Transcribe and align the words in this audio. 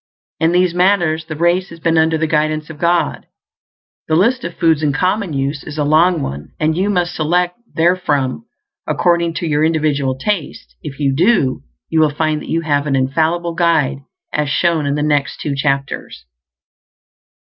In 0.39 0.51
these 0.51 0.73
matters 0.73 1.25
the 1.25 1.35
race 1.35 1.69
has 1.69 1.79
been 1.79 1.95
under 1.95 2.17
the 2.17 2.25
guidance 2.25 2.71
of 2.71 2.79
God. 2.79 3.27
The 4.07 4.15
list 4.15 4.43
of 4.43 4.55
foods 4.55 4.81
in 4.81 4.93
common 4.93 5.31
use 5.31 5.63
is 5.63 5.77
a 5.77 5.83
long 5.83 6.23
one, 6.23 6.53
and 6.59 6.75
you 6.75 6.89
must 6.89 7.13
select 7.13 7.59
therefrom 7.75 8.47
according 8.87 9.35
to 9.35 9.45
your 9.47 9.63
individual 9.63 10.17
taste; 10.17 10.75
if 10.81 10.99
you 10.99 11.13
do, 11.15 11.61
you 11.87 11.99
will 11.99 12.09
find 12.09 12.41
that 12.41 12.49
you 12.49 12.61
have 12.61 12.87
an 12.87 12.95
infallible 12.95 13.53
guide, 13.53 13.99
as 14.33 14.49
shown 14.49 14.87
in 14.87 14.95
the 14.95 15.03
next 15.03 15.39
two 15.39 15.53
chapters. 15.55 16.25